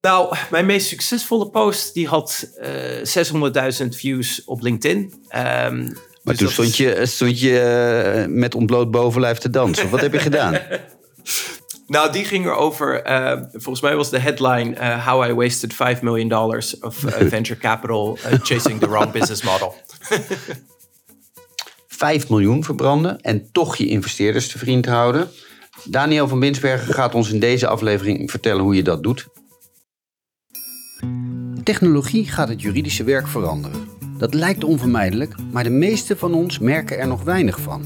[0.00, 4.98] Nou, mijn meest succesvolle post die had uh, 600.000 views op LinkedIn.
[4.98, 9.90] Um, maar dus toen stond je, stond je uh, met ontbloot bovenlijf te dansen.
[9.90, 10.58] Wat heb je gedaan?
[11.90, 13.10] Nou, die ging erover.
[13.10, 17.12] Uh, volgens mij was de headline uh, How I Wasted 5 million dollars of uh,
[17.28, 19.74] venture capital chasing the wrong business model.
[21.86, 25.28] 5 miljoen verbranden en toch je investeerders te vriend houden.
[25.84, 29.26] Daniel van Binsbergen gaat ons in deze aflevering vertellen hoe je dat doet.
[31.62, 33.80] Technologie gaat het juridische werk veranderen.
[34.18, 37.82] Dat lijkt onvermijdelijk, maar de meeste van ons merken er nog weinig van.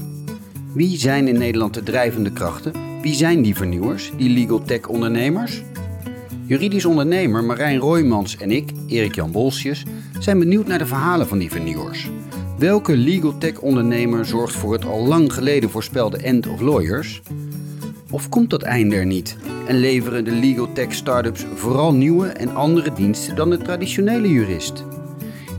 [0.73, 2.73] Wie zijn in Nederland de drijvende krachten?
[3.01, 5.63] Wie zijn die vernieuwers, die legal tech ondernemers?
[6.45, 9.83] Juridisch ondernemer Marijn Roymans en ik, Erik-Jan Bolsjes,
[10.19, 12.09] zijn benieuwd naar de verhalen van die vernieuwers.
[12.57, 17.21] Welke legal tech ondernemer zorgt voor het al lang geleden voorspelde end of lawyers?
[18.11, 19.37] Of komt dat einde er niet
[19.67, 24.83] en leveren de legal tech startups vooral nieuwe en andere diensten dan de traditionele jurist?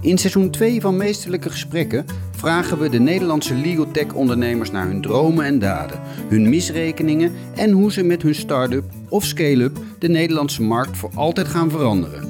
[0.01, 5.01] In seizoen 2 van Meesterlijke Gesprekken vragen we de Nederlandse legal tech ondernemers naar hun
[5.01, 10.63] dromen en daden, hun misrekeningen en hoe ze met hun start-up of scale-up de Nederlandse
[10.63, 12.29] markt voor altijd gaan veranderen.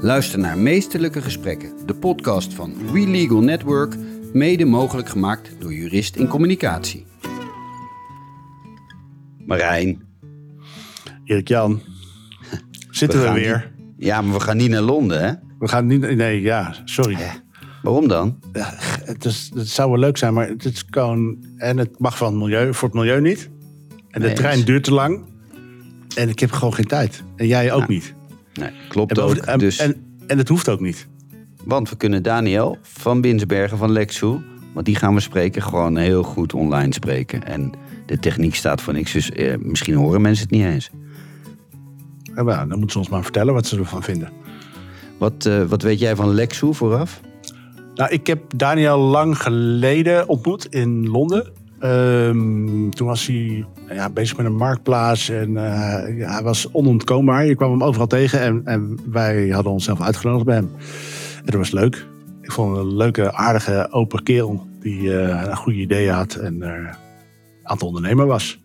[0.00, 3.94] Luister naar Meesterlijke Gesprekken, de podcast van We Legal Network,
[4.32, 7.04] mede mogelijk gemaakt door Jurist in Communicatie.
[9.46, 10.02] Marijn.
[11.24, 11.80] Erik-Jan.
[12.90, 13.72] Zitten we, we weer?
[13.96, 15.32] ja, maar we gaan niet naar Londen, hè?
[15.58, 16.00] We gaan niet...
[16.00, 17.16] Nee, ja, sorry.
[17.82, 18.38] waarom dan?
[18.52, 21.44] Ja, het, is, het zou wel leuk zijn, maar het is gewoon...
[21.56, 23.50] En het mag van het milieu, voor het milieu niet.
[24.10, 25.24] En de trein duurt te lang.
[26.14, 27.22] En ik heb gewoon geen tijd.
[27.36, 28.14] En jij ook niet.
[28.54, 29.34] Nee, klopt ook.
[29.34, 29.78] En, dus...
[29.78, 31.06] en, en het hoeft ook niet.
[31.64, 34.38] Want we kunnen Daniel van Binsbergen van Lexu...
[34.72, 37.44] want die gaan we spreken, gewoon heel goed online spreken.
[37.44, 37.72] En
[38.06, 40.90] de techniek staat voor niks, dus eh, misschien horen mensen het niet eens.
[42.34, 44.30] Ja, dan moeten ze ons maar vertellen wat ze ervan vinden.
[45.18, 47.20] Wat, uh, wat weet jij van Lexu vooraf?
[47.94, 51.52] Nou, ik heb Daniel lang geleden ontmoet in Londen.
[51.80, 57.46] Um, toen was hij ja, bezig met een marktplaats en uh, ja, hij was onontkoombaar.
[57.46, 60.70] Je kwam hem overal tegen en, en wij hadden onszelf uitgenodigd bij hem.
[61.36, 62.06] En dat was leuk.
[62.42, 66.62] Ik vond hem een leuke, aardige, open kerel die uh, een goede idee had en
[67.66, 68.58] aantal ondernemer was.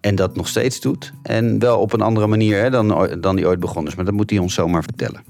[0.00, 1.12] En dat nog steeds doet.
[1.22, 3.96] En wel op een andere manier hè, dan, dan die ooit begonnen is.
[3.96, 5.22] Maar dat moet hij ons zomaar vertellen.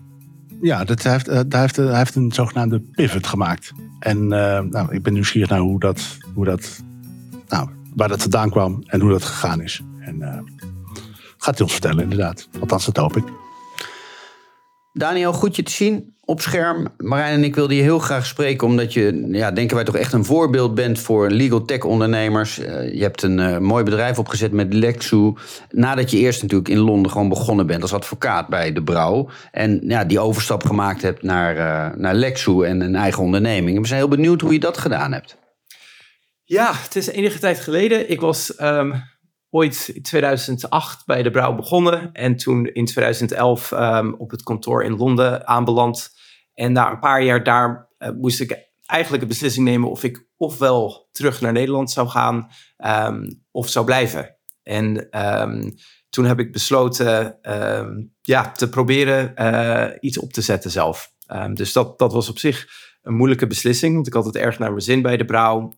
[0.63, 3.73] Ja, dat heeft, uh, hij, heeft, hij heeft een zogenaamde pivot gemaakt.
[3.99, 6.83] En uh, nou, ik ben nieuwsgierig naar hoe dat, hoe dat,
[7.49, 9.83] nou, waar dat vandaan kwam en hoe dat gegaan is.
[9.99, 10.39] En uh,
[11.37, 12.49] gaat hij ons vertellen, inderdaad.
[12.61, 13.25] Althans, dat hoop ik.
[14.93, 16.87] Daniel, goed je te zien op scherm.
[16.97, 20.13] Marijn en ik wilden je heel graag spreken, omdat je, ja, denken wij toch echt
[20.13, 22.59] een voorbeeld bent voor legal tech ondernemers.
[22.59, 25.33] Uh, je hebt een uh, mooi bedrijf opgezet met Lexu.
[25.71, 29.29] Nadat je eerst natuurlijk in Londen gewoon begonnen bent als advocaat bij de Brouw.
[29.51, 33.81] En ja, die overstap gemaakt hebt naar, uh, naar Lexu en een eigen onderneming.
[33.81, 35.37] We zijn heel benieuwd hoe je dat gedaan hebt.
[36.45, 38.11] Ja, het is enige tijd geleden.
[38.11, 39.03] Ik was um,
[39.55, 42.13] ooit in 2008 bij de Brouw begonnen.
[42.13, 46.11] En toen in 2011 um, op het kantoor in Londen aanbeland.
[46.55, 50.27] En na een paar jaar daar uh, moest ik eigenlijk een beslissing nemen of ik
[50.37, 52.49] ofwel terug naar Nederland zou gaan
[52.79, 54.37] um, of zou blijven.
[54.63, 55.09] En
[55.41, 55.75] um,
[56.11, 57.39] toen heb ik besloten
[58.21, 61.13] ja, te proberen uh, iets op te zetten zelf.
[61.55, 62.67] dus dat, dat was op zich
[63.03, 65.73] een moeilijke beslissing, want ik had het erg naar mijn zin bij de brouw.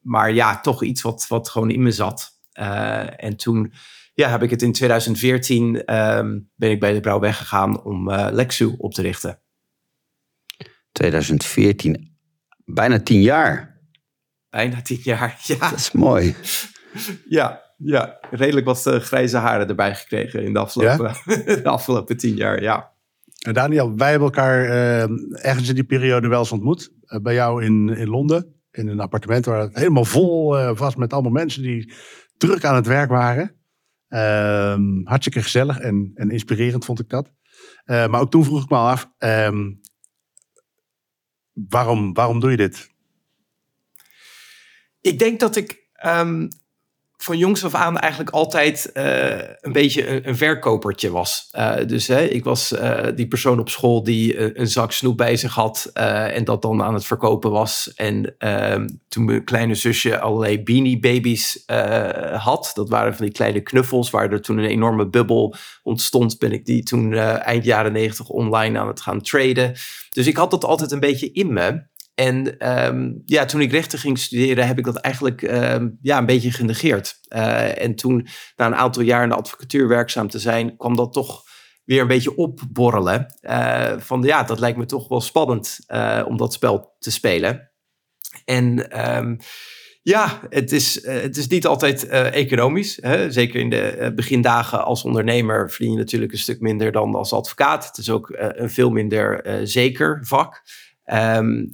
[0.00, 2.39] maar ja, toch iets wat, wat gewoon in me zat.
[2.60, 3.72] Uh, en toen
[4.14, 5.72] ja, heb ik het in 2014
[6.56, 9.40] ben ik bij de brouw weggegaan om uh, Lexu op te richten.
[10.92, 12.16] 2014,
[12.64, 13.80] bijna tien jaar.
[14.50, 15.70] Bijna tien jaar, ja.
[15.70, 16.34] Dat is mooi.
[17.28, 21.36] ja, ja, redelijk wat uh, grijze haren erbij gekregen in de afgelopen, ja?
[21.62, 22.92] de afgelopen tien jaar, ja.
[23.40, 25.02] En Daniel, wij hebben elkaar uh,
[25.46, 26.92] ergens in die periode wel eens ontmoet.
[27.06, 31.12] Uh, bij jou in, in Londen, in een appartement waar het helemaal vol was met
[31.12, 31.92] allemaal mensen die
[32.40, 33.54] druk aan het werk waren.
[34.08, 37.32] Ehm, hartstikke gezellig en, en inspirerend vond ik dat.
[37.84, 39.72] maar ook toen vroeg ik me af, ehm,
[41.52, 42.90] waarom, waarom doe je dit?
[45.00, 46.48] Ik denk dat ik um,
[47.22, 51.48] van jongs af aan eigenlijk altijd uh, een beetje een, verkopertje was.
[51.52, 55.36] Uh, dus hè, ik was uh, die persoon op school die een zak snoep bij
[55.36, 57.92] zich had en dat dan aan het verkopen was.
[57.94, 61.62] En ehm, toen mijn kleine zusje allerlei Beanie Babies
[62.36, 66.52] had, dat waren van die kleine knuffels waar er toen een enorme bubbel ontstond, ben
[66.52, 69.72] ik die toen eind jaren negentig online aan het gaan traden.
[70.10, 71.88] Dus ik had dat altijd een beetje in me.
[72.20, 76.26] En um, ja, toen ik rechten ging studeren, heb ik dat eigenlijk um, ja, een
[76.26, 77.18] beetje genegeerd.
[77.28, 78.26] Uh, en toen,
[78.56, 81.42] na een aantal jaar in de advocatuur werkzaam te zijn, kwam dat toch
[81.84, 83.26] weer een beetje opborrelen.
[83.42, 87.70] Uh, van ja, dat lijkt me toch wel spannend uh, om dat spel te spelen.
[88.44, 89.36] En um,
[90.02, 92.98] ja, het is, het is niet altijd economisch.
[93.00, 93.32] Hè?
[93.32, 97.86] Zeker in de begindagen als ondernemer verdien je natuurlijk een stuk minder dan als advocaat.
[97.86, 100.62] Het is ook een veel minder zeker vak.
[101.12, 101.70] Um,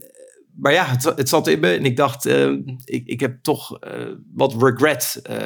[0.56, 2.50] maar ja, het, het, zat in me en ik dacht, uh,
[2.84, 5.36] ik, ik heb toch uh, wat regret, uh,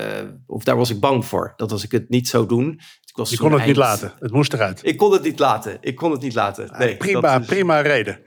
[0.46, 2.80] of daar was ik bang voor, dat als ik het niet zou doen.
[3.04, 3.66] Ik was je kon het eind...
[3.66, 4.80] niet laten, het moest eruit.
[4.82, 6.74] Ik kon het niet laten, ik kon het niet laten.
[6.78, 7.46] Nee, prima, is...
[7.46, 8.20] prima reden.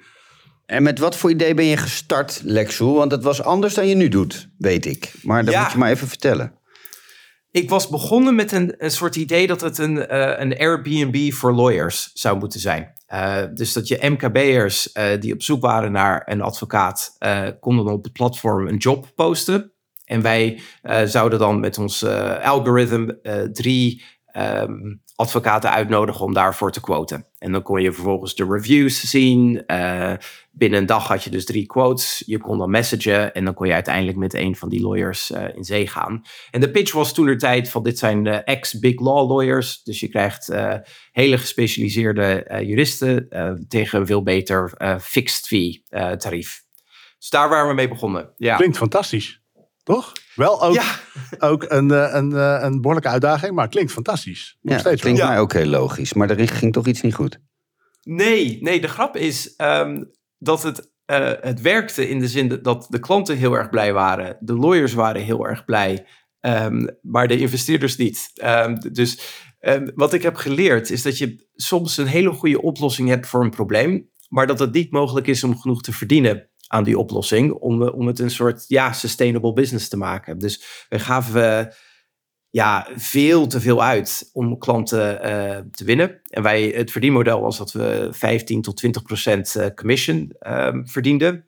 [0.65, 2.95] En met wat voor idee ben je gestart, Lexoel?
[2.95, 5.13] Want het was anders dan je nu doet, weet ik.
[5.23, 5.61] Maar dat ja.
[5.61, 6.59] moet je maar even vertellen.
[7.53, 10.05] Ik was begonnen met een, een soort idee dat het een, uh,
[10.37, 12.93] een Airbnb voor lawyers zou moeten zijn.
[13.13, 17.17] Uh, dus dat je MKB'ers uh, die op zoek waren naar een advocaat,
[17.59, 19.71] konden op het platform een job posten.
[20.05, 20.59] En wij
[21.05, 22.05] zouden dan met ons
[22.43, 23.19] algoritme
[23.51, 24.03] drie
[24.37, 27.27] um, advocaten uitnodigen om daarvoor te quoten.
[27.37, 29.63] En dan kon je vervolgens de reviews zien.
[29.67, 30.13] Uh,
[30.51, 32.23] binnen een dag had je dus drie quotes.
[32.25, 35.55] Je kon dan messagen en dan kon je uiteindelijk met een van die lawyers uh,
[35.55, 36.21] in zee gaan.
[36.51, 39.83] En de pitch was toen de tijd van dit zijn ex-big law lawyers.
[39.83, 40.75] Dus je krijgt uh,
[41.11, 43.27] hele gespecialiseerde juristen
[43.67, 44.71] tegen een veel beter
[45.01, 45.83] fixed fee
[46.17, 46.61] tarief.
[47.17, 48.33] Dus daar waren we mee begonnen.
[48.37, 48.55] Ja.
[48.55, 49.42] Klinkt fantastisch,
[49.83, 50.11] toch?
[50.35, 50.99] Wel ook, ja.
[51.37, 52.31] ook een, een,
[52.65, 54.57] een behoorlijke uitdaging, maar klinkt fantastisch.
[54.61, 57.39] Nog ja, steeds klinkt mij ook heel logisch, maar er ging toch iets niet goed?
[58.01, 62.87] Nee, nee de grap is um, dat het, uh, het werkte in de zin dat
[62.89, 64.37] de klanten heel erg blij waren.
[64.39, 66.05] De lawyers waren heel erg blij,
[66.39, 68.31] um, maar de investeerders niet.
[68.43, 69.41] Um, dus
[69.95, 73.49] wat ik heb geleerd is dat je soms een hele goede oplossing hebt voor een
[73.49, 77.51] probleem, maar dat het niet mogelijk is om genoeg te verdienen aan die oplossing.
[77.51, 80.39] Om, om het een soort ja, sustainable business te maken.
[80.39, 81.73] Dus we gaven
[82.49, 86.21] ja, veel te veel uit om klanten uh, te winnen.
[86.29, 91.45] En wij, het verdienmodel was dat we 15 tot 20 procent eh, commission um, verdienden.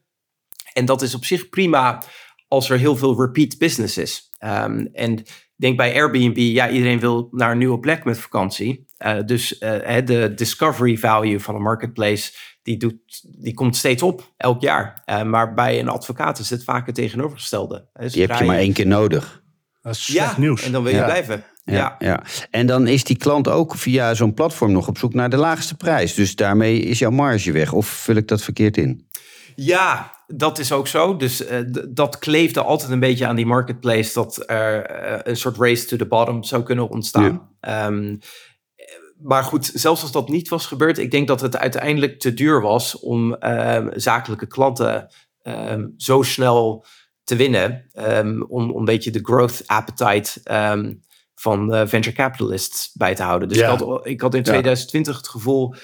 [0.73, 2.03] En dat is op zich prima
[2.47, 4.29] als er heel veel repeat business is.
[4.39, 8.85] Um, en ik denk bij Airbnb, ja, iedereen wil naar een nieuwe plek met vakantie.
[9.25, 12.31] Dus de discovery value van een marketplace
[12.65, 15.03] die, doet, die komt steeds op, elk jaar.
[15.05, 17.85] Uh, maar bij een advocaat is het vaak het tegenovergestelde.
[17.93, 19.43] Dus die heb je maar één keer nodig.
[19.81, 20.63] Dat is slecht ja, nieuws.
[20.63, 21.43] En dan wil je blijven.
[21.63, 21.95] Ja, ja.
[21.99, 25.37] ja, En dan is die klant ook via zo'n platform nog op zoek naar de
[25.37, 26.13] laagste prijs.
[26.13, 27.73] Dus daarmee is jouw marge weg.
[27.73, 29.07] Of vul ik dat verkeerd in?
[29.55, 31.17] Ja, dat is ook zo.
[31.17, 31.57] Dus uh,
[31.89, 34.13] dat kleefde altijd een beetje aan die marketplace.
[34.13, 37.49] Dat er uh, een soort race to the bottom zou kunnen ontstaan.
[37.61, 37.85] Ja.
[37.85, 38.19] Um,
[39.21, 42.61] maar goed, zelfs als dat niet was gebeurd, ik denk dat het uiteindelijk te duur
[42.61, 45.07] was om uh, zakelijke klanten
[45.43, 46.85] um, zo snel
[47.23, 47.89] te winnen.
[47.93, 50.41] Um, om, om een beetje de growth appetite
[51.35, 53.47] van uh, venture capitalists bij te houden.
[53.47, 53.73] Dus ja.
[53.73, 55.19] ik, had, ik had in 2020 ja.
[55.19, 55.75] het gevoel,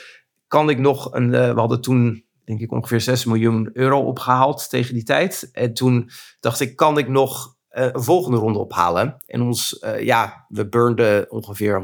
[0.47, 4.69] kan ik nog een, uh, we hadden toen denk ik ongeveer 6 miljoen euro opgehaald
[4.69, 5.49] tegen die tijd.
[5.51, 9.17] En toen dacht ik, kan ik nog uh, een volgende ronde ophalen.
[9.25, 11.81] En ons, uh, ja, we burnden ongeveer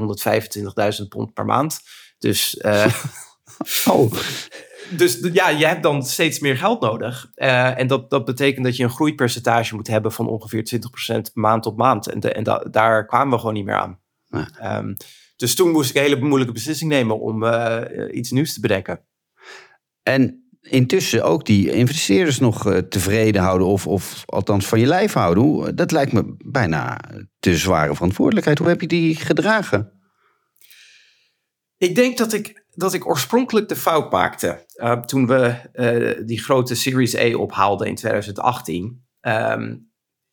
[1.02, 1.80] 125.000 pond per maand.
[2.18, 2.96] Dus, uh,
[3.92, 4.12] oh.
[4.90, 7.32] dus ja, je hebt dan steeds meer geld nodig.
[7.36, 10.80] en dat, dat betekent dat je een groeipercentage moet hebben van ongeveer
[11.20, 12.08] 20% maand op maand.
[12.08, 14.00] En, de, en da, daar kwamen we gewoon niet meer aan.
[14.28, 14.78] Ja.
[14.78, 14.96] Um,
[15.36, 17.44] dus toen moest ik een hele moeilijke beslissing nemen om
[18.12, 19.06] iets nieuws te bedenken.
[20.04, 25.14] En intussen ook die investeerders nog uh, tevreden houden of, of althans van je lijf
[25.14, 25.76] houden.
[25.76, 27.00] Dat lijkt me bijna
[27.40, 28.58] te zware verantwoordelijkheid.
[28.58, 29.92] Hoe heb je die gedragen?
[31.78, 35.56] Ik denk dat ik, dat ik oorspronkelijk de fout maakte uh, toen we
[36.26, 39.06] die grote Series A ophaalden in 2018.
[39.22, 39.87] Um,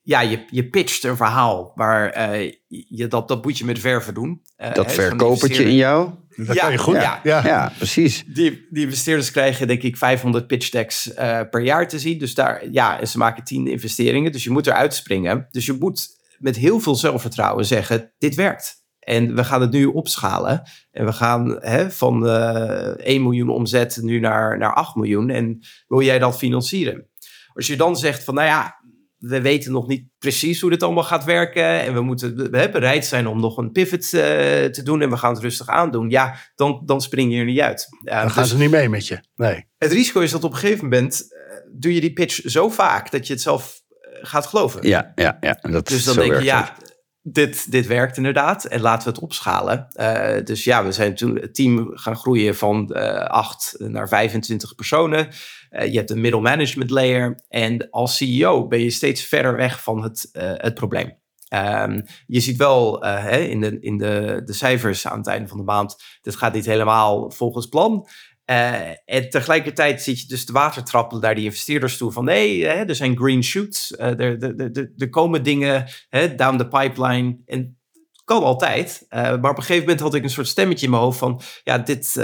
[0.05, 4.15] ja, je, je pitcht een verhaal waar uh, je dat, dat moet je met verven
[4.15, 4.43] doen.
[4.59, 6.11] Uh, dat verkopertje in jou?
[6.37, 6.95] Dat ja, kan je goed.
[6.95, 7.47] Ja, ja.
[7.47, 8.25] ja precies.
[8.27, 12.19] Die, die investeerders krijgen denk ik 500 pitch decks uh, per jaar te zien.
[12.19, 14.33] Dus daar, ja, en ze maken 10 investeringen.
[14.33, 15.49] Dus je moet eruit springen.
[15.51, 16.09] Dus je moet
[16.39, 18.83] met heel veel zelfvertrouwen zeggen, dit werkt.
[18.99, 20.63] En we gaan het nu opschalen.
[20.91, 25.31] En we gaan hè, van 1 miljoen omzet nu naar, naar 8 miljoen.
[25.31, 27.09] En wil jij dat financieren?
[27.55, 28.84] Als je dan zegt van, nou ja,
[29.27, 31.81] we weten nog niet precies hoe dit allemaal gaat werken.
[31.81, 34.21] En we moeten we bereid zijn om nog een pivot uh,
[34.65, 35.03] te doen.
[35.03, 36.11] En we gaan het rustig aandoen.
[36.11, 37.89] Ja, dan, dan spring je er niet uit.
[38.05, 39.21] Uh, dan gaan dus ze niet mee met je.
[39.37, 39.67] Nee.
[39.79, 41.39] Het risico is dat op een gegeven moment uh,
[41.73, 43.83] doe je die pitch zo vaak dat je het zelf
[44.23, 44.89] gaat geloven.
[44.89, 45.59] Ja, ja, ja.
[45.61, 46.77] Dat dus dan denk je, ja,
[47.23, 49.87] dit, dit werkt inderdaad en laten we het opschalen.
[49.97, 54.75] Uh, dus ja, we zijn toen het team gaan groeien van uh, 8 naar 25
[54.75, 55.29] personen.
[55.75, 57.41] Uh, je hebt een middle management layer.
[57.49, 61.23] En als CEO ben je steeds verder weg van het, uh, het probleem.
[61.49, 65.59] Ehm, je ziet wel hè, in, de, in de, de cijfers aan het einde van
[65.59, 68.07] de maand, dit gaat niet helemaal volgens plan.
[68.51, 72.95] Uh, en tegelijkertijd zit je dus de watertrappelen naar die investeerders toe van nee, er
[72.95, 77.39] zijn green shoots, er, komen dingen hè, down the pipeline.
[77.47, 77.79] En
[78.25, 79.07] kan altijd.
[79.11, 81.41] Uh, maar op een gegeven moment had ik een soort stemmetje in mijn hoofd van
[81.65, 82.15] ja, dit,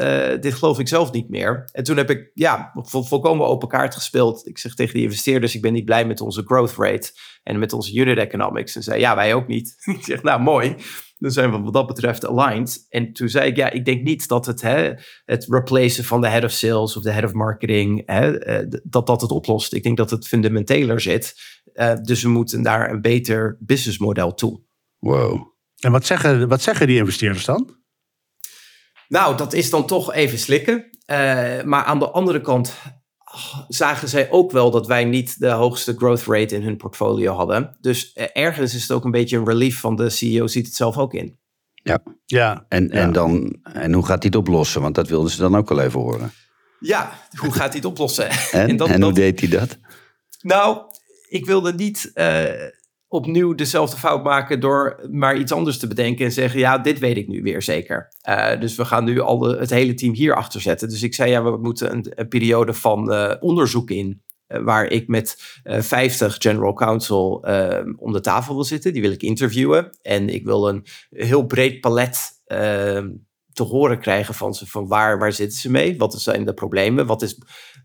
[0.41, 1.69] dit geloof ik zelf niet meer.
[1.73, 4.47] En toen heb ik ja, vol, volkomen open kaart gespeeld.
[4.47, 7.73] Ik zeg tegen die investeerders, ik ben niet blij met onze growth rate en met
[7.73, 8.77] onze unit economics.
[8.77, 9.75] En zei ja, wij ook niet.
[9.99, 10.77] ik zeg nou mooi
[11.21, 12.87] dan zijn we wat dat betreft aligned.
[12.89, 14.93] En toen zei ik, ja, ik denk niet dat het, hè,
[15.25, 19.21] het replacen van de head of sales of de head of marketing, eh, dat dat
[19.21, 19.73] het oplost.
[19.73, 21.35] Ik denk dat het fundamenteler zit.
[22.03, 24.61] Dus we moeten daar een beter businessmodel toe.
[24.99, 25.50] Wow.
[25.81, 27.79] En wat zeggen, wat zeggen die investeerders dan?
[29.09, 30.77] Nou, dat is dan toch even slikken.
[31.07, 31.17] Uh,
[31.63, 32.75] maar aan de andere kant
[33.69, 37.77] zagen zij ook wel dat wij niet de hoogste growth rate in hun portfolio hadden.
[37.81, 40.75] Dus eh, ergens is het ook een beetje een relief van de CEO ziet het
[40.75, 41.39] zelf ook in.
[41.75, 42.67] Ja, ja.
[42.69, 44.83] En, en, Dan, en hoe gaat hij het oplossen?
[44.83, 46.33] Want dat wilden ze dan ook wel even horen.
[46.81, 48.31] Ja, hoe gaat hij het oplossen?
[48.31, 49.79] en, en, dat, hoe deed hij dat?
[50.41, 50.79] Nou,
[51.29, 52.43] ik wilde niet uh,
[53.13, 57.17] opnieuw dezelfde fout maken door maar iets anders te bedenken en zeggen, ja, dit weet
[57.17, 58.09] ik nu weer zeker.
[58.29, 60.89] Uh, dus we gaan nu al de, het hele team hier achter zetten.
[60.89, 65.09] Dus ik zei, ja, we moeten een, periode van uh, onderzoek in, uh, waar ik
[65.09, 67.45] met 50 general counsel
[67.97, 68.93] om de tafel wil zitten.
[68.93, 72.39] Die wil ik interviewen en ik wil een heel breed palet
[73.53, 75.99] te horen krijgen van ze, van waar, waar zitten ze mee?
[75.99, 77.07] Wat zijn de problemen?
[77.07, 77.39] Wat is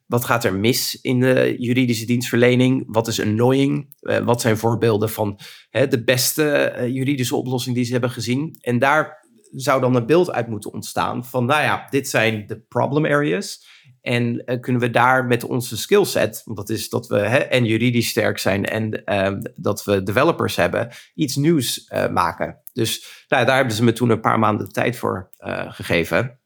[0.06, 2.84] wat gaat er mis in de juridische dienstverlening?
[2.88, 3.96] Wat is annoying?
[4.02, 8.58] Uh, wat zijn voorbeelden van hè, de beste uh, juridische oplossing die ze hebben gezien?
[8.62, 12.60] En daar zou dan een beeld uit moeten ontstaan van, nou ja, dit zijn de
[12.60, 13.74] problem areas.
[14.02, 17.66] En uh, kunnen we daar met onze skillset, want dat is dat we hè, en
[17.66, 22.62] juridisch sterk zijn en ehm, dat we developers hebben, iets nieuws maken.
[22.74, 25.30] Dus nou, daar hebben ze me toen een paar maanden de tijd voor
[25.68, 26.40] gegeven.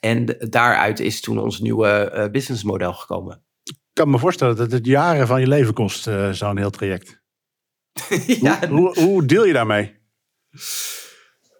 [0.00, 3.44] En daaruit is toen ons nieuwe uh, businessmodel gekomen.
[3.62, 7.22] Ik kan me voorstellen dat het jaren van je leven kost, uh, zo'n heel traject.
[8.26, 8.68] ja.
[8.68, 9.98] hoe, hoe, hoe, deel je daarmee?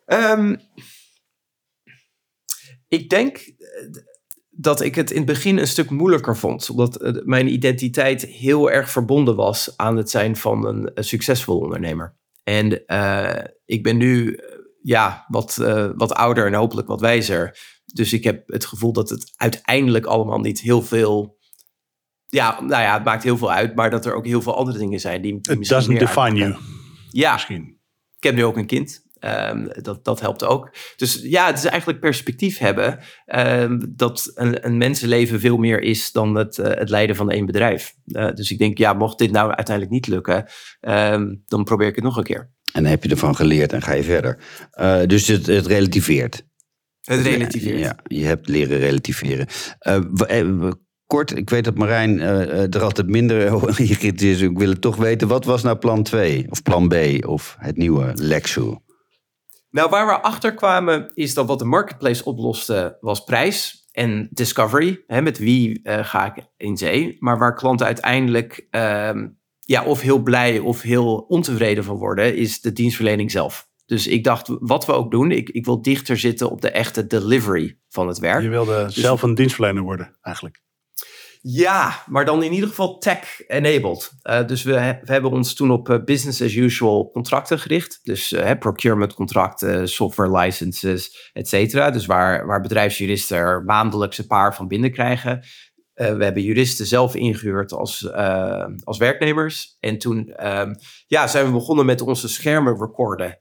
[0.06, 0.61] Um,
[2.88, 3.54] ik denk eh,
[4.50, 6.70] dat ik het in het begin een stuk moeilijker vond.
[6.70, 12.18] Omdat mijn identiteit heel erg verbonden was aan het zijn van een, een succesvol ondernemer.
[12.44, 14.40] En uh, ik ben nu
[14.82, 17.59] ja, wat, uh, wat ouder en hopelijk wat wijzer.
[17.92, 21.38] Dus ik heb het gevoel dat het uiteindelijk allemaal niet heel veel.
[22.26, 24.78] Ja, nou ja, het maakt heel veel uit, maar dat er ook heel veel andere
[24.78, 25.35] dingen zijn die.
[25.35, 26.56] It doesn't define you.
[27.11, 27.78] Ja, misschien.
[28.16, 29.09] Ik heb nu ook een kind.
[29.25, 30.75] Um, dat, dat helpt ook.
[30.97, 36.12] Dus ja, het is eigenlijk perspectief hebben um, dat een, een, mensenleven veel meer is
[36.12, 37.94] dan het, uh, het leiden van één bedrijf.
[38.04, 40.47] Uh, dus ik denk, ja, mocht dit nou uiteindelijk niet lukken,
[40.80, 42.50] um, dan probeer ik het nog een keer.
[42.73, 44.42] En dan heb je ervan geleerd en ga je verder.
[44.80, 46.49] Uh, dus het, het relativeert.
[47.00, 47.78] Het relativeert.
[47.78, 49.47] Ja, je hebt leren relativeren.
[49.88, 50.71] Uh,
[51.07, 54.40] kort, ik weet dat Marijn uh, er altijd minder geïrriteerd is.
[54.40, 56.95] Ik wil het toch weten, wat was nou plan 2 of plan B
[57.26, 58.76] of het nieuwe Lexu?
[59.71, 65.04] Nou, waar we achter kwamen is dat wat de marketplace oploste was prijs en discovery.
[65.07, 67.16] Hè, met wie uh, ga ik in zee?
[67.19, 69.11] Maar waar klanten uiteindelijk uh,
[69.61, 73.69] ja, of heel blij of heel ontevreden van worden, is de dienstverlening zelf.
[73.90, 77.06] Dus ik dacht, wat we ook doen, ik, ik wil dichter zitten op de echte
[77.06, 78.42] delivery van het werk.
[78.42, 80.62] Je wilde dus zelf een dienstverlener worden, eigenlijk.
[81.40, 84.12] Ja, maar dan in ieder geval tech-enabled.
[84.23, 84.73] Uh, dus we,
[85.04, 88.00] we, hebben ons toen op uh, business as usual contracten gericht.
[88.02, 91.90] Dus uh, procurement contracten, software licenses, et cetera.
[91.90, 95.44] Dus waar, waar bedrijfsjuristen er maandelijks een paar van binnen krijgen.
[95.94, 98.12] we hebben juristen zelf ingehuurd als,
[98.85, 99.76] als werknemers.
[99.80, 100.75] En toen ehm,
[101.06, 103.38] ja, zijn we begonnen met onze schermen recorden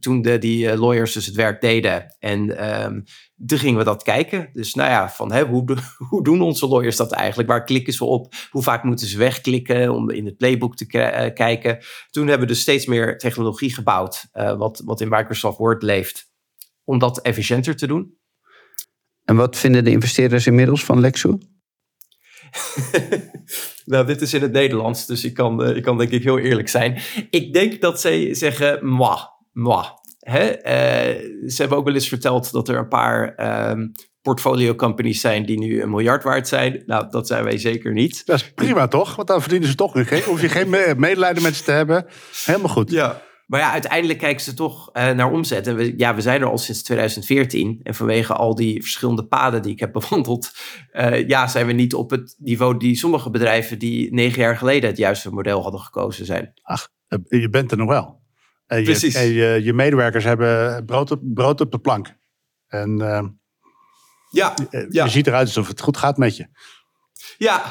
[0.00, 2.16] toen de, die uh, lawyers dus het werk deden.
[2.18, 3.04] En um,
[3.46, 4.50] toen gingen we dat kijken.
[4.52, 5.76] Dus nou ja, van hè, hoe,
[6.10, 7.48] hoe doen onze lawyers dat eigenlijk?
[7.48, 8.34] Waar klikken ze op?
[8.50, 11.78] Hoe vaak moeten ze wegklikken om in het playbook te uh, kijken?
[12.10, 16.30] Toen hebben we dus steeds meer technologie gebouwd, uh, wat, wat in Microsoft Word leeft,
[16.84, 18.16] om dat efficiënter te doen.
[19.24, 21.38] En wat vinden de investeerders inmiddels van Lexo?
[23.84, 26.68] nou, dit is in het Nederlands, dus ik kan, ik kan denk ik heel eerlijk
[26.68, 27.00] zijn.
[27.30, 29.18] Ik denk dat zij zeggen, moi,
[29.58, 29.84] moi.
[30.18, 30.48] Hè?
[30.48, 33.34] Uh, ze hebben ook wel eens verteld dat er een paar
[33.70, 36.82] um, portfolio companies zijn die nu een miljard waard zijn.
[36.86, 38.26] Nou, dat zijn wij zeker niet.
[38.26, 39.16] Dat is prima toch?
[39.16, 40.22] Want dan verdienen ze toch geen.
[40.22, 42.06] Hoef je geen medelijden met ze te hebben.
[42.44, 42.90] Helemaal goed.
[42.90, 43.22] Ja.
[43.46, 45.66] Maar ja, uiteindelijk kijken ze toch uh, naar omzet.
[45.66, 47.80] En we, ja, we zijn er al sinds 2014.
[47.82, 50.52] En vanwege al die verschillende paden die ik heb bewandeld,
[50.92, 54.88] uh, ja, zijn we niet op het niveau die sommige bedrijven die negen jaar geleden
[54.88, 56.52] het juiste model hadden gekozen zijn.
[56.62, 56.88] Ach,
[57.28, 58.17] je bent er nog wel.
[58.68, 62.14] En je, en je, je medewerkers hebben brood op, brood op de plank.
[62.66, 63.24] En eh,
[64.30, 65.04] Ja, eh, Ja.
[65.04, 66.46] je ziet eruit alsof het goed gaat met je.
[67.38, 67.64] Ja,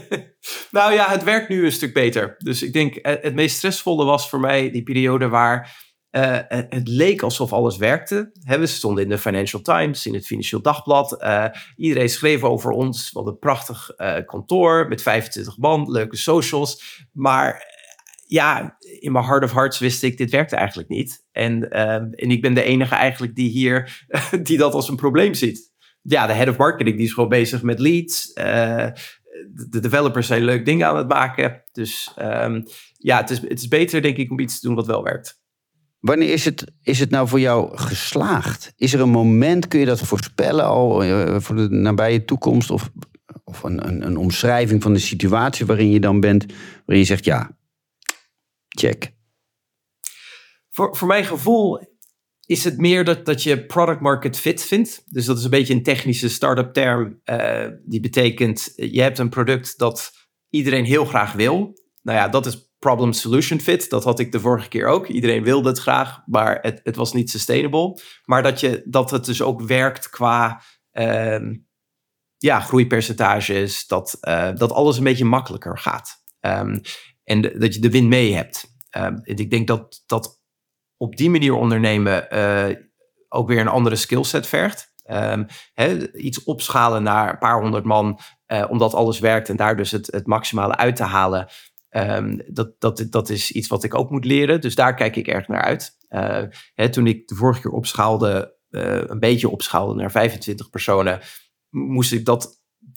[0.70, 2.34] nou ja, het werkt nu een stuk beter.
[2.38, 5.84] Dus ik denk, eh, het meest stressvolle was voor mij die periode waar
[6.48, 8.30] het leek alsof alles werkte.
[8.44, 11.24] We stonden in de Financial Times, in het Financieel Dagblad.
[11.76, 13.12] Iedereen schreef over ons.
[13.12, 13.90] Wat een prachtig
[14.26, 17.06] kantoor met 25 man, leuke socials.
[17.12, 17.75] Maar
[18.26, 21.24] ja, in mijn heart of hearts wist ik, dit werkte eigenlijk niet.
[21.32, 24.06] En, eh, en ik ben de enige eigenlijk die hier,
[24.42, 25.74] die dat als een probleem ziet
[26.08, 28.32] ja, de head of marketing die is gewoon bezig met leads.
[28.32, 28.86] Eh,
[29.68, 31.62] de developers zijn leuk dingen aan het maken.
[31.72, 34.86] Dus ehm, ja, het is, het is beter denk ik om iets te doen wat
[34.86, 35.40] wel werkt.
[36.00, 38.72] Wanneer is het, is het nou voor jou geslaagd?
[38.76, 42.70] Is er een moment, kun je dat voorspellen al eh, voor de nabije toekomst?
[42.70, 42.90] Of,
[43.44, 46.46] of een, een, een omschrijving van de situatie waarin je dan bent,
[46.84, 47.55] waarin je zegt ja,
[48.78, 49.14] check.
[50.70, 51.80] Voor, voor mijn gevoel
[52.46, 55.02] is het meer dat, dat je product market fit vindt.
[55.06, 57.20] Dus dat is een beetje een technische start-up term.
[57.24, 60.12] eh, die betekent, eh, je hebt een product dat
[60.48, 61.72] iedereen heel graag wil.
[62.02, 63.90] Nou ja, dat is problem solution fit.
[63.90, 65.06] Dat had ik de vorige keer ook.
[65.06, 68.00] Iedereen wilde het graag, maar het, het was niet sustainable.
[68.24, 71.54] Maar dat, je, dat het dus ook werkt qua ehm,
[72.36, 73.86] ja, groeipercentages.
[73.86, 76.22] Dat, eh, dat alles een beetje makkelijker gaat.
[76.40, 76.78] Ehm,
[77.26, 78.74] en dat je de win mee hebt.
[78.90, 80.40] En ik denk dat, dat
[80.96, 82.76] op die manier ondernemen eh,
[83.28, 84.94] ook weer een andere skillset vergt.
[85.74, 89.90] Hè, iets opschalen naar een paar honderd man, eh, omdat alles werkt en daar dus
[89.90, 91.48] het, het maximale uit te halen.
[91.88, 95.26] Ehm, dat, dat, dat is iets wat ik ook moet leren, dus daar kijk ik
[95.26, 95.96] erg naar uit.
[96.08, 101.20] Eh, toen ik de vorige keer opschaalde, een beetje opschaalde naar 25 personen,
[101.70, 102.55] moest ik dat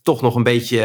[0.09, 0.79] toch nog een beetje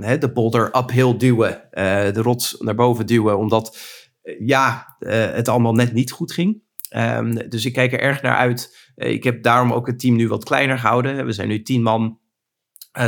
[0.00, 3.78] hè, de boulder uphill duwen, eh, de rots naar boven duwen, omdat
[4.22, 6.62] eh, ja, het allemaal net niet goed ging.
[6.88, 8.90] Ehm, dus ik kijk er erg naar uit.
[8.94, 11.26] Ik heb daarom ook het team nu wat kleiner gehouden.
[11.26, 12.18] We zijn nu tien man,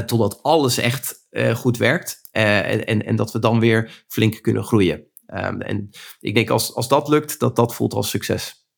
[0.07, 2.21] totdat alles echt goed werkt.
[2.31, 5.07] En, en, en dat we dan weer flink kunnen groeien.
[5.27, 8.69] Ehm, en ik denk als, als dat lukt, dat dat voelt als succes.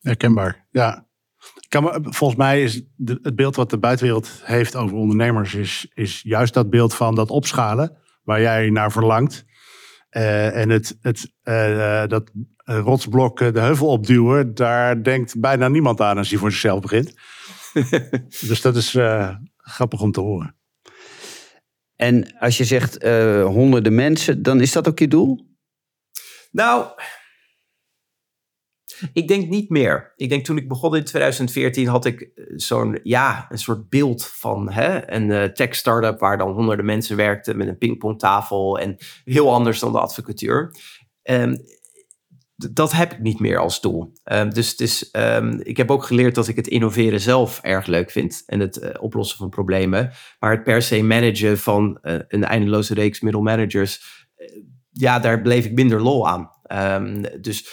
[0.00, 1.05] Herkenbaar, ja.
[1.66, 5.54] Ik Kan me, volgens mij is de, het beeld wat de buitenwereld heeft over ondernemers...
[5.54, 9.44] Is, is juist dat beeld van dat opschalen waar jij naar verlangt.
[10.08, 12.30] Eh, en het, het, eh, eh, dat
[12.64, 14.54] rotsblok de heuvel opduwen...
[14.54, 17.14] daar denkt bijna niemand aan als hij voor zichzelf begint.
[18.48, 20.56] dus dat is eh, grappig om te horen.
[21.96, 25.46] En als je zegt eh, honderden mensen, dan is dat ook je doel?
[26.50, 26.86] Nou,
[29.12, 30.12] ik denk niet meer.
[30.16, 34.24] Ik denk toen ik begon in 2014 had ik eh, zo'n, ja, een soort beeld
[34.26, 39.52] van hè, een eh, tech-startup waar dan honderden mensen werkten met een pingpongtafel en heel
[39.52, 40.74] anders dan de advocatuur.
[41.22, 41.56] Ehm,
[42.56, 44.12] dat heb ik niet meer als doel.
[44.24, 48.42] Ehm, dus ehm, ik heb ook geleerd dat ik het innoveren zelf erg leuk vind
[48.46, 50.10] en het eh, oplossen van problemen.
[50.38, 54.46] Maar het per se managen van een eindeloze reeks middelmanagers, eh,
[54.90, 56.50] ja, daar bleef ik minder lol aan.
[57.40, 57.68] Dus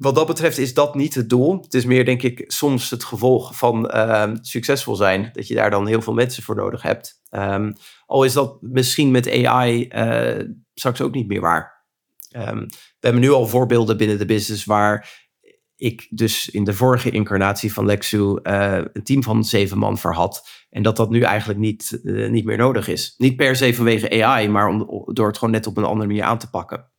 [0.00, 1.60] wat dat betreft is dat niet het doel.
[1.62, 5.30] Het is meer, denk ik, soms het gevolg van ehm, succesvol zijn.
[5.32, 7.20] Dat je daar dan heel veel mensen voor nodig hebt.
[7.28, 7.72] Ehm,
[8.06, 11.84] al is dat misschien met AI eh, straks ook niet meer waar.
[12.30, 15.28] Ehm, we hebben nu al voorbeelden binnen de business waar
[15.76, 20.14] ik dus in de vorige incarnatie van Lexu eh, een team van zeven man voor
[20.14, 20.48] had.
[20.70, 23.14] En dat dat nu eigenlijk niet, eh, niet meer nodig is.
[23.18, 26.38] Niet per se vanwege AI, maar door het gewoon net op een andere manier aan
[26.38, 26.90] te pakken.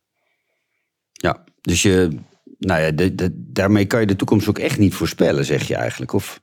[1.12, 2.18] Ja, dus je,
[2.58, 5.74] nou ja, de, de- daarmee kan je de toekomst ook echt niet voorspellen, zeg je
[5.74, 6.12] eigenlijk.
[6.12, 6.40] Of,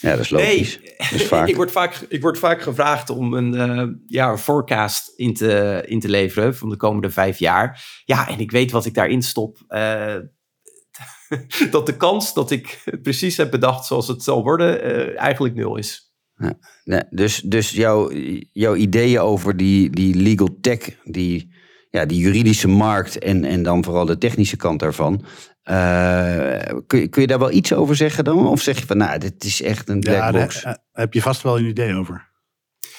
[0.00, 0.80] ja, dat is logisch.
[0.98, 1.48] Dat is vaak.
[1.48, 5.82] ik, word vaak, ik word vaak gevraagd om een, eh, ja, een forecast in te,
[5.86, 7.84] in te leveren van de komende vijf jaar.
[8.04, 9.64] Ja, en ik weet wat ik daarin stop.
[9.68, 10.16] eh,
[11.70, 15.54] dat de kans dat ik het precies heb bedacht zoals het zal worden, eh, eigenlijk
[15.54, 16.06] nul is.
[16.84, 18.10] Nee, dus dus jouw,
[18.52, 21.54] jouw ideeën over die, die legal tech, die,
[21.98, 25.24] ja, die juridische markt en, en dan vooral de technische kant daarvan.
[25.62, 28.46] eh, kun, je- kun je daar wel iets over zeggen dan?
[28.46, 30.62] Of zeg je van, nou, dit is echt een black Ja, box?
[30.62, 32.28] daar eh, heb je vast wel een idee over.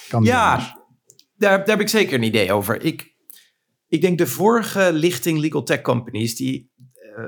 [0.09, 0.23] Kan.
[0.23, 0.55] Ja,
[1.35, 2.83] daar, daar heb ik zeker een idee over.
[2.83, 3.15] Ik,
[3.87, 6.71] ik denk de vorige lichting legal tech companies, die,
[7.15, 7.23] eh,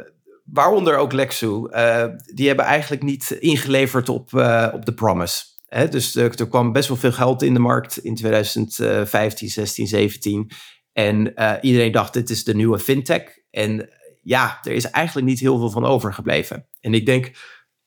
[0.45, 5.43] waaronder ook Lexu, eh, die hebben eigenlijk niet ingeleverd op, eh, op de promise.
[5.65, 9.87] Hè, dus er, er kwam best wel veel geld in de markt in 2015, 16,
[9.87, 10.51] 17.
[10.93, 13.23] En eh, iedereen dacht, dit is de nieuwe fintech.
[13.49, 13.89] En
[14.21, 16.67] ja, er is eigenlijk niet heel veel van overgebleven.
[16.79, 17.31] En ik denk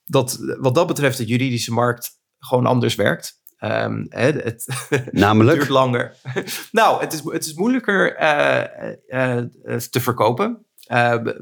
[0.05, 3.43] dat wat dat betreft de juridische markt gewoon anders werkt.
[3.57, 5.59] Hè, het, het Namelijk?
[5.59, 6.15] duurt langer.
[6.73, 9.45] nou, het is, het is moeilijker eh, eh,
[9.91, 10.67] te verkopen.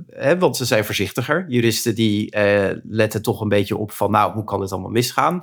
[0.06, 1.44] hè, want ze zijn voorzichtiger.
[1.48, 2.36] Juristen die
[2.82, 5.42] letten toch een beetje op van, nou, hoe kan het allemaal misgaan?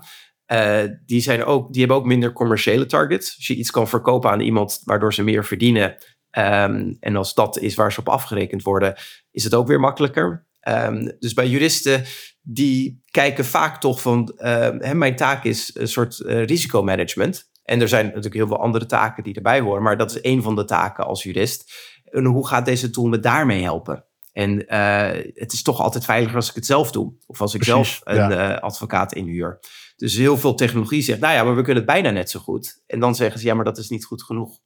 [1.05, 3.35] Die, zijn ook, die hebben ook minder commerciële targets.
[3.35, 5.97] Als je iets kan verkopen aan iemand waardoor ze meer verdienen,
[6.31, 8.95] Ehm, en als dat is waar ze op afgerekend worden,
[9.31, 10.47] is het ook weer makkelijker.
[10.59, 12.03] Ehm, dus bij juristen
[12.41, 17.49] die kijken vaak toch van, uh, mijn taak is een soort uh, risicomanagement.
[17.63, 20.41] En er zijn natuurlijk heel veel andere taken die erbij horen, maar dat is een
[20.41, 21.73] van de taken als jurist.
[22.03, 24.05] En hoe gaat deze tool me daarmee helpen?
[24.31, 27.13] En uh, het is toch altijd veiliger als ik het zelf doe.
[27.25, 28.53] Of als ik zelf een ja.
[28.53, 29.59] advocaat inhuur.
[29.99, 32.83] Dus heel veel technologie zegt, nou ja, maar we kunnen het bijna net zo goed.
[32.87, 34.59] En dan zeggen ze, ja, maar dat is niet goed genoeg.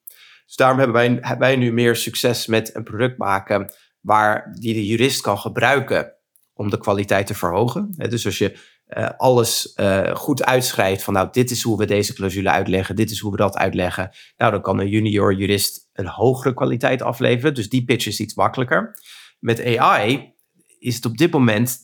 [0.45, 4.85] Dus daarom hebben wij, wij nu meer succes met een product maken waar die de
[4.85, 6.13] jurist kan gebruiken
[6.53, 7.93] om de kwaliteit te verhogen.
[7.97, 12.13] Dus als je uh, alles uh, goed uitschrijft van nou, dit is hoe we deze
[12.13, 14.11] clausule uitleggen, dit is hoe we dat uitleggen.
[14.37, 17.53] Nou, dan kan een junior jurist een hogere kwaliteit afleveren.
[17.53, 18.95] Dus die pitch is iets makkelijker.
[19.39, 20.33] Met AI
[20.79, 21.77] is het op dit moment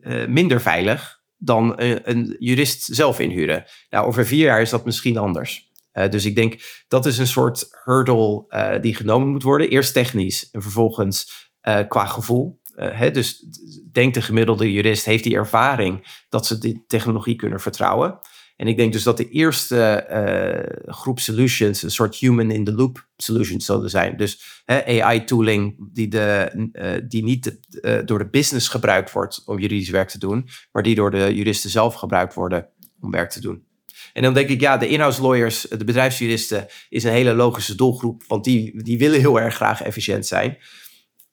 [0.00, 3.64] uh, minder veilig dan een, een jurist zelf inhuren.
[3.90, 5.70] Nou, over vier jaar is dat misschien anders.
[5.92, 9.68] Uh, dus ik denk dat is een soort hurdle uh, die genomen moet worden.
[9.68, 11.44] Eerst technisch en vervolgens
[11.88, 12.60] qua gevoel.
[12.74, 13.46] Hè, dus
[13.92, 18.18] denk de gemiddelde jurist heeft die ervaring dat ze die technologie kunnen vertrouwen.
[18.56, 23.06] En ik denk dus dat de eerste groep solutions een soort human in the loop
[23.16, 24.16] solutions zullen zijn.
[24.16, 27.58] Dus AI tooling die, de, die niet
[28.04, 31.70] door de business gebruikt wordt om juridisch werk te doen, maar die door de juristen
[31.70, 32.68] zelf gebruikt worden
[33.00, 33.64] om werk te doen.
[34.12, 38.22] En dan denk ik, ja, de in-house lawyers, de bedrijfsjuristen, is een hele logische doelgroep,
[38.26, 40.58] want die, die willen heel erg graag efficiënt zijn.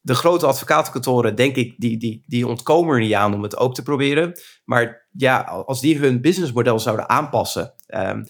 [0.06, 3.76] De grote advocatenkantoren, denk ik, die, die, die ontkomen er niet aan om het ook
[3.76, 4.40] te proberen.
[4.66, 7.74] Maar ja, als die hun businessmodel zouden aanpassen.
[7.88, 8.26] Um,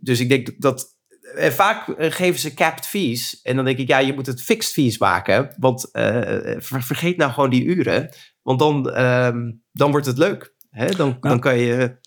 [0.00, 0.96] dus ik denk dat
[1.34, 3.40] en eh, vaak eh, geven ze capped fees.
[3.42, 5.54] En dan denk ik, ja, je moet het fixed fees maken.
[5.58, 8.08] Want uh, vergeet nou gewoon die uren.
[8.42, 10.54] Want dan, um, dan wordt het leuk.
[10.70, 10.86] Hè?
[10.86, 11.98] Dan, nou, dan kan je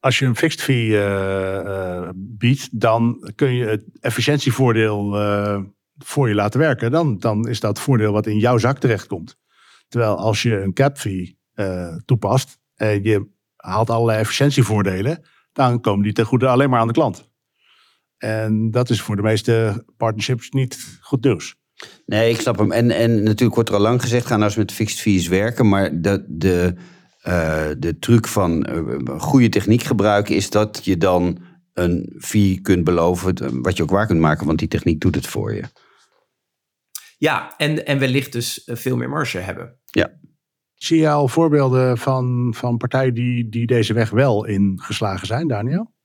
[0.00, 5.12] als je een fixed fee uh, uh, biedt, dan kun je het efficiëntievoordeel
[5.98, 6.90] voor je laten werken.
[6.90, 9.36] Dan, dan is dat voordeel wat in jouw zak terechtkomt.
[9.88, 11.38] Terwijl als je een cap fee
[12.04, 16.92] toepast en je haalt allerlei efficiëntievoordelen, dan komen die ten goede alleen maar aan de
[16.92, 17.30] klant.
[18.18, 21.56] En dat is voor de meeste partnerships niet goed nieuws.
[22.06, 22.72] Nee, ik snap hem.
[22.72, 25.68] En, en natuurlijk wordt er al lang gezegd, ga nou eens met fixed fees werken.
[25.68, 26.74] Maar de, de,
[27.26, 31.38] uh, de truc van uh, goede techniek gebruiken is dat je dan
[31.72, 35.26] een fee kunt beloven, wat je ook waar kunt maken, want die techniek doet het
[35.26, 35.62] voor je.
[37.18, 39.80] Ja, en, en wellicht dus eh, veel meer marge hebben.
[39.84, 40.10] Ja.
[40.74, 45.96] Zie je al voorbeelden van, van partijen die, die deze weg wel ingeslagen zijn, Daniel?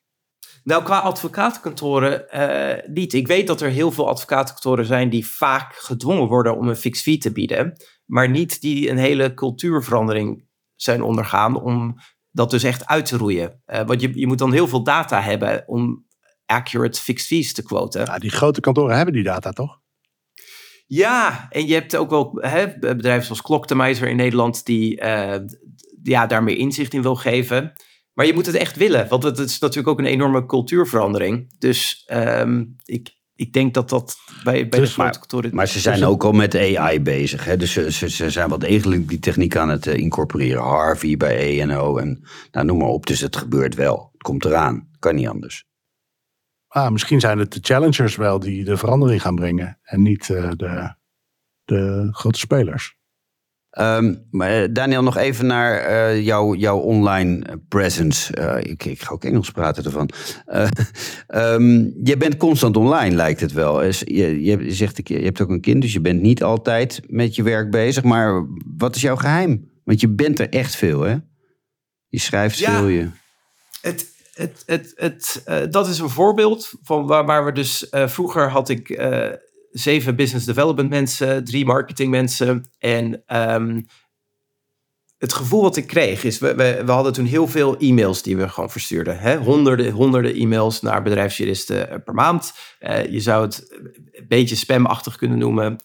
[0.63, 3.13] Nou, qua advocatenkantoren uh, niet.
[3.13, 7.03] Ik weet dat er heel veel advocatenkantoren zijn die vaak gedwongen worden om een fixed
[7.03, 7.73] fee te bieden,
[8.05, 11.95] maar niet die een hele cultuurverandering zijn ondergaan om
[12.31, 13.61] dat dus echt uit te roeien.
[13.65, 16.05] Uh, want je, je moet dan heel veel data hebben om
[16.45, 18.05] accurate fixed fees te quoten.
[18.05, 19.81] Ja, die grote kantoren hebben die data toch?
[20.93, 25.35] Ja, en je hebt ook wel hè, bedrijven zoals Clocktomizer in Nederland die uh,
[26.03, 27.73] ja, daar meer inzicht in wil geven.
[28.13, 31.55] Maar je moet het echt willen, want het is natuurlijk ook een enorme cultuurverandering.
[31.59, 35.55] Dus um, ik, ik denk dat dat bij, bij dus, de grote kantoren...
[35.55, 37.45] Maar ze zijn ook al met AI bezig.
[37.45, 37.57] Hè?
[37.57, 40.61] Dus ze, ze, ze, zijn wel degelijk die techniek aan het uh, incorporeren.
[40.61, 43.05] Harvey bij ENO en nou, noem maar op.
[43.05, 44.09] Dus het gebeurt wel.
[44.11, 44.87] Het komt eraan.
[44.99, 45.65] Kan niet anders.
[46.73, 49.79] Ah, misschien zijn het de challengers wel die de verandering gaan brengen.
[49.83, 50.95] En niet uh, de,
[51.63, 52.97] de grote spelers.
[53.79, 58.37] Um, maar Daniel, nog even naar uh, jouw, jouw online presence.
[58.37, 60.09] Uh, ik, ik, ga ook Engels praten ervan.
[60.47, 60.67] Uh,
[61.53, 63.83] um, je bent constant online, lijkt het wel.
[63.83, 67.43] Je, je, zegt, je hebt ook een kind, dus je bent niet altijd met je
[67.43, 68.03] werk bezig.
[68.03, 68.45] Maar
[68.77, 69.69] wat is jouw geheim?
[69.83, 71.15] Want je bent er echt veel, hè?
[72.07, 72.87] Je schrijft ja, veel.
[72.87, 73.09] Je...
[73.81, 77.87] Het, het, het, het, dat is een voorbeeld van waar, waar we dus...
[77.91, 78.89] vroeger had ik
[79.73, 82.71] zeven business development mensen, drie marketing mensen.
[82.79, 83.81] En ehm,
[85.17, 88.37] het gevoel wat ik kreeg is, we, we, we, hadden toen heel veel e-mails die
[88.37, 89.19] we gewoon verstuurden.
[89.19, 89.37] Hè?
[89.37, 92.53] Honderden, honderden e-mails naar bedrijfsjuristen eh, per maand.
[93.09, 93.67] Je zou het
[94.11, 95.75] een beetje spamachtig kunnen noemen.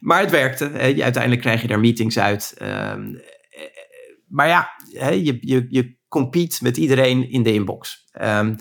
[0.00, 0.64] Maar het werkte.
[0.64, 1.02] Hè?
[1.02, 2.54] Uiteindelijk krijg je daar meetings uit.
[2.62, 2.92] Uh,
[4.28, 5.10] maar ja, hè?
[5.10, 8.08] Je, je, je compete met iedereen in de inbox.
[8.22, 8.56] Um,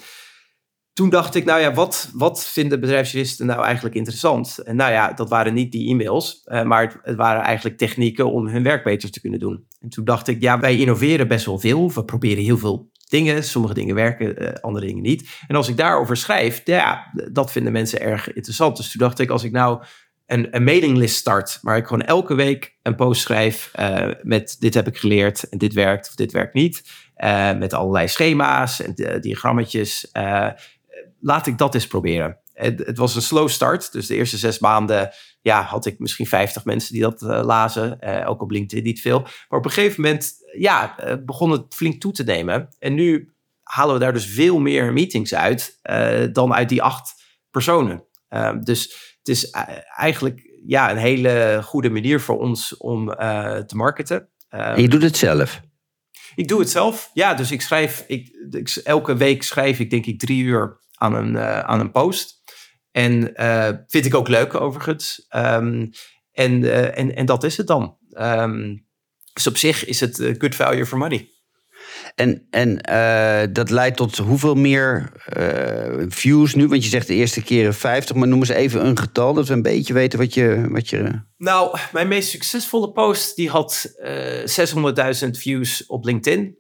[1.00, 4.58] toen dacht ik, nou ja, wat, wat vinden bedrijfsjuristen nou eigenlijk interessant?
[4.58, 8.48] En nou ja, dat waren niet die e-mails, uh, maar het, waren eigenlijk technieken om
[8.48, 9.66] hun werk beter te kunnen doen.
[9.80, 11.92] En toen dacht ik, ja, wij innoveren best wel veel.
[11.92, 13.44] We proberen heel veel dingen.
[13.44, 15.30] Sommige dingen werken, uh, andere dingen niet.
[15.48, 18.78] En als ik daarover schrijf, ja, dat vinden mensen erg interessant.
[18.78, 19.84] Dus toen dacht ik, als ik nou
[20.30, 24.74] een, een mailinglist start, waar ik gewoon elke week een post schrijf uh, met dit
[24.74, 26.84] heb ik geleerd en dit werkt of dit werkt niet.
[27.18, 30.10] Uh, met allerlei schema's en diagrammetjes.
[30.13, 30.50] Uh,
[31.20, 32.38] laat ik dat eens proberen.
[32.54, 35.10] Het, het, was een slow start, dus de eerste zes maanden
[35.42, 38.26] ja, had ik misschien 50 mensen die dat lazen.
[38.26, 39.20] ook op LinkedIn niet veel.
[39.20, 42.76] Maar op een gegeven moment ja, begon het flink toe te nemen.
[42.80, 45.80] En nu halen we daar dus veel meer meetings uit
[46.34, 48.04] dan uit die acht personen.
[48.63, 49.50] Dus is
[49.96, 54.30] eigenlijk ja, een hele goede manier voor ons om uh, te marketen.
[54.50, 55.62] En je doet het zelf?
[56.36, 57.34] Ik doe het zelf, ja.
[57.34, 61.34] Dus ik schrijf, ik, ik elke week schrijf ik denk ik drie uur aan een,
[61.34, 62.38] uh, aan een post.
[62.92, 63.34] En
[63.88, 65.26] vind ik ook leuk overigens.
[65.36, 65.89] Um,
[66.32, 67.98] en, en, en dat is het dan.
[68.10, 68.88] Um,
[69.34, 71.30] dus op zich is het good value for money.
[72.20, 76.68] En, en uh, dat leidt tot hoeveel meer uh, views nu?
[76.68, 79.54] Want je zegt de eerste keren 50, maar noem eens even een getal, dat we
[79.54, 80.66] een beetje weten wat je.
[80.70, 81.22] Wat je...
[81.38, 86.40] Nou, mijn meest succesvolle post die had uh, 600.000 views op LinkedIn.
[86.40, 86.56] Um,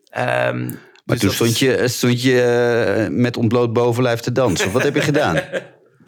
[1.05, 4.71] maar dus toen stond, je, stond je met ontbloot bovenlijf te dansen.
[4.71, 5.39] wat heb je gedaan?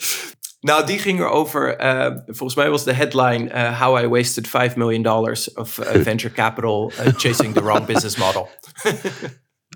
[0.61, 1.83] Nou, die ging erover.
[1.83, 5.85] Uh, volgens mij was de headline uh, How I Wasted 5 million dollars of uh,
[6.03, 8.49] venture capital chasing the wrong business model.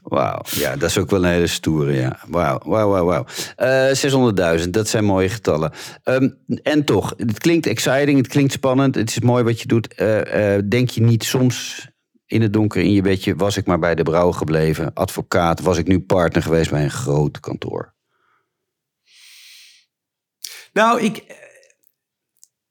[0.06, 2.20] Wauw, ja, dat is ook wel een hele stoere, ja.
[2.28, 3.26] Wauw, wauw, wauw, wauw.
[4.64, 5.72] 600.000, dat zijn mooie getallen.
[6.04, 9.96] Um, en toch, het klinkt exciting, het klinkt spannend, het is mooi wat je doet.
[10.70, 11.88] denk je niet soms
[12.26, 15.78] in het donker in je bedje, was ik maar bij de brouw gebleven, advocaat, was
[15.78, 17.94] ik nu partner geweest bij een groot kantoor?
[20.74, 21.24] Nou, ik.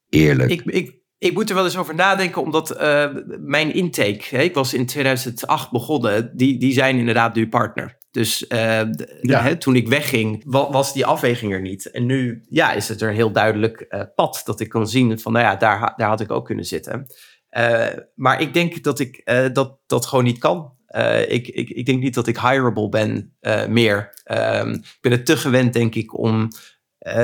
[0.09, 0.51] Eerlijk.
[0.51, 3.07] Ik, ik, ik moet er wel eens over nadenken, omdat uh,
[3.40, 7.96] mijn intake, hè, ik was in 2008 begonnen, die, die zijn inderdaad nu partner.
[8.11, 8.81] Dus uh,
[9.20, 9.42] ja.
[9.42, 11.90] hè, toen ik wegging, was die afweging er niet.
[11.90, 15.20] En nu ja, is het er een heel duidelijk uh, pad dat ik kan zien
[15.20, 17.07] van, nou ja, daar, daar had ik ook kunnen zitten.
[18.14, 20.72] maar ik denk dat ik dat, dat gewoon niet kan.
[21.29, 23.37] ik, ik, ik denk niet dat ik hireable ben
[23.68, 24.22] meer.
[24.33, 26.48] Um, ik ben het te gewend, denk ik, om
[27.09, 27.14] uh,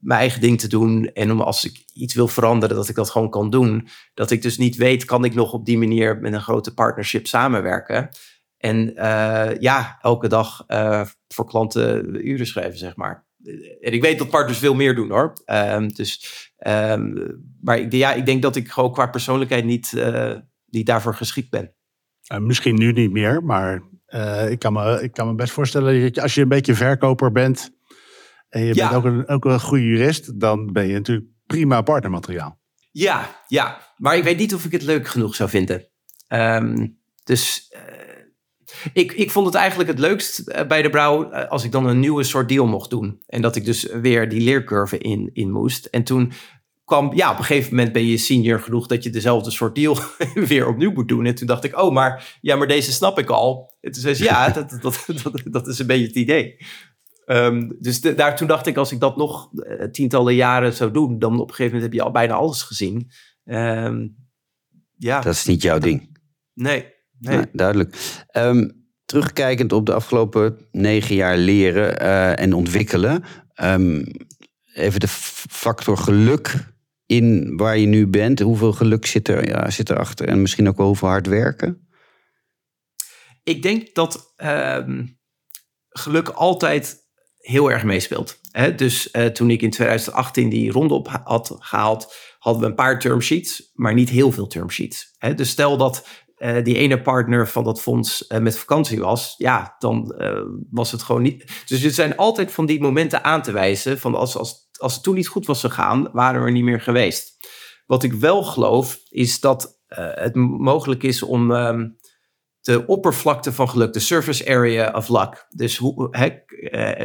[0.00, 1.10] mijn eigen ding te doen.
[1.12, 3.88] En om als ik iets wil veranderen, dat ik dat gewoon kan doen.
[4.14, 7.26] Dat ik dus niet weet, kan ik nog op die manier met een grote partnership
[7.26, 8.08] samenwerken.
[8.56, 13.26] En uh, ja, elke dag uh, voor klanten uren schrijven, zeg maar.
[13.80, 15.32] En ik weet dat partners veel meer doen hoor.
[15.46, 16.26] Um, dus,
[16.66, 19.92] um, maar ik, ja, ik denk dat ik gewoon qua persoonlijkheid niet,
[20.66, 21.74] niet daarvoor geschikt ben.
[22.38, 23.82] misschien nu niet meer, maar
[24.48, 27.75] ik, kan me, ik kan me best voorstellen dat als je een beetje verkoper bent
[28.56, 32.58] en je bent ook een, ook een goede jurist, dan ben je natuurlijk prima partnermateriaal.
[32.92, 35.88] Ja, ja, maar ik weet niet of ik het leuk genoeg zou vinden.
[36.28, 37.80] Um, dus uh,
[38.92, 41.86] ik, ik vond het eigenlijk het leukst eh, bij de Brouw uh, als ik dan
[41.86, 43.22] een nieuwe soort deal mocht doen.
[43.26, 45.84] En dat ik dus weer die leercurve in, in moest.
[45.84, 46.32] En toen
[46.84, 49.98] kwam, ja, op een gegeven moment ben je senior genoeg dat je dezelfde soort deal
[50.34, 51.26] weer opnieuw moet doen.
[51.26, 53.74] En toen dacht ik, oh, maar, ja, maar deze snap ik al.
[53.80, 56.56] En toen zei ze, ja, dat, dat, dat, dat is een beetje het idee.
[57.28, 61.18] Um, dus daar, toen dacht ik, als ik dat nog uh, tientallen jaren zou doen,
[61.18, 63.10] dan op een gegeven moment heb je al bijna alles gezien.
[63.44, 64.16] Um,
[64.96, 65.20] ja.
[65.20, 66.18] Dat is niet jouw ding.
[66.54, 66.94] Nee.
[67.18, 67.44] nee.
[67.52, 67.96] Duidelijk.
[68.36, 73.24] Um, terugkijkend op de afgelopen negen jaar leren uh, en ontwikkelen.
[74.74, 75.08] even de
[75.48, 76.74] factor geluk
[77.06, 78.40] in waar je nu bent.
[78.40, 80.28] Hoeveel geluk zit er, ja, zit erachter?
[80.28, 81.88] En misschien ook wel hoeveel hard werken?
[83.42, 84.34] Ik denk dat
[85.88, 87.05] geluk altijd
[87.46, 88.40] heel erg meespeelt.
[88.76, 93.00] Dus uh, toen ik in 2018 die ronde op had gehaald, hadden we een paar
[93.00, 95.16] term sheets, maar niet heel veel term sheets.
[95.34, 96.06] Dus stel dat
[96.38, 100.14] uh, die ene partner van dat fonds uh, met vakantie was, ja, dan
[100.70, 101.62] was het gewoon niet.
[101.66, 105.02] Dus er zijn altijd van die momenten aan te wijzen van als, als, als het
[105.02, 107.36] toen niet goed was gegaan, waren we er niet meer geweest.
[107.86, 111.96] Wat ik wel geloof, is dat het mogelijk is om um,
[112.66, 115.46] de oppervlakte van geluk, de surface area of luck.
[115.50, 116.30] Dus hoe he,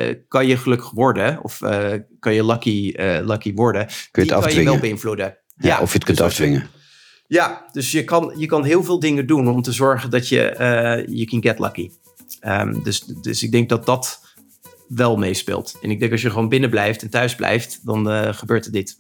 [0.08, 3.88] uh, kan je gelukkig worden of uh, kan je lucky, uh, lucky worden?
[4.12, 5.38] Kun je het kan je wel beïnvloeden.
[5.56, 6.70] Ja, ja, of je het kunt dus afdwingen.
[7.28, 11.06] Ja, dus je kan, je kan heel veel dingen doen om te zorgen dat je
[11.10, 11.92] je can get lucky.
[12.48, 14.20] Um, dus, dus ik denk dat dat
[14.88, 15.78] wel meespeelt.
[15.82, 18.98] En ik denk als je gewoon binnen blijft en thuis blijft, dan gebeurt er dit.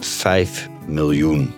[0.00, 1.52] 5 miljoen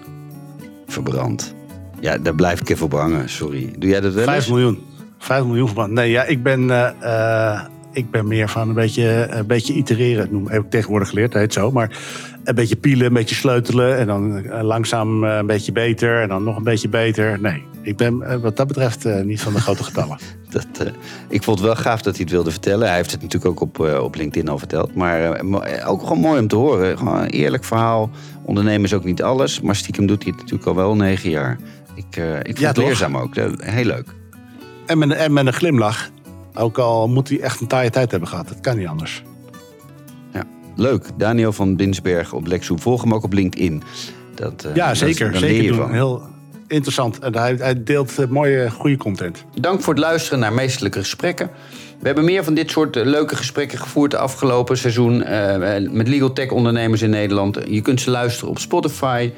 [0.86, 1.58] verbrand.
[2.00, 3.72] Ja, daar blijf ik even op hangen, sorry.
[3.78, 4.78] Doe jij dat wel 5 miljoen.
[5.18, 5.92] 5 miljoen van.
[5.92, 7.60] Nee, ja, ik ben uh,
[7.92, 10.28] ik ben meer van een beetje, een beetje itereren.
[10.30, 11.70] Noem, heb ik tegenwoordig geleerd, dat heet zo.
[11.70, 11.98] Maar
[12.44, 13.98] een beetje pielen, een beetje sleutelen.
[13.98, 16.22] En dan eh, langzaam eh, een beetje beter.
[16.22, 17.40] En dan nog een beetje beter.
[17.40, 20.18] Nee, ik ben eh, wat dat betreft eh, niet van de grote getallen.
[20.50, 20.92] Dat, eh,
[21.28, 22.86] ik vond het wel gaaf dat hij het wilde vertellen.
[22.86, 24.94] Hij heeft het natuurlijk ook op, eh, op LinkedIn al verteld.
[24.94, 26.98] Maar eh, eh, ook gewoon mooi om te horen.
[26.98, 28.10] Gewoon een eerlijk verhaal.
[28.44, 29.60] Ondernemen is ook niet alles.
[29.60, 31.58] Maar stiekem doet hij het natuurlijk al wel negen jaar.
[32.08, 32.84] Ik, eh, ik vond Ja, het toch?
[32.84, 33.34] leerzaam ook.
[33.60, 34.06] Heel leuk.
[34.86, 36.10] En met, en met een glimlach.
[36.54, 38.48] Ook al moet hij echt een taaie tijd hebben gehad.
[38.48, 39.22] Dat kan niet anders.
[40.76, 41.04] Leuk.
[41.16, 42.80] Daniel van Binsberg op Lexoep.
[42.80, 43.82] Volg hem ook op LinkedIn.
[44.34, 45.36] Dat, eh, Ja, zeker.
[45.36, 45.76] zeker je doen.
[45.76, 45.92] van.
[45.92, 46.22] Heel
[46.66, 47.18] interessant.
[47.18, 49.44] En hij, hij deelt eh, mooie, goede content.
[49.60, 51.50] Dank voor het luisteren naar Meestelijke Gesprekken.
[51.98, 56.32] We hebben meer van dit soort leuke gesprekken gevoerd de afgelopen seizoen eh, met legal
[56.32, 57.58] tech ondernemers in Nederland.
[57.68, 59.30] Je kunt ze luisteren op Spotify,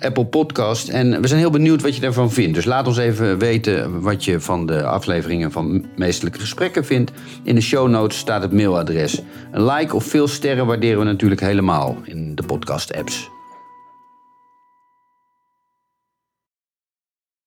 [0.00, 0.88] Apple Podcast.
[0.88, 2.54] En we zijn heel benieuwd wat je daarvan vindt.
[2.54, 7.12] Dus laat ons even weten wat je van de afleveringen van Meestelijke Gesprekken vindt.
[7.42, 9.22] In de show notes staat het mailadres.
[9.52, 13.30] Een like of veel sterren waarderen we natuurlijk helemaal in de podcast apps.